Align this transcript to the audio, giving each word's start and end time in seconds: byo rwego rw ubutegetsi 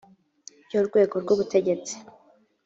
byo 0.65 0.79
rwego 0.87 1.15
rw 1.23 1.29
ubutegetsi 1.35 1.95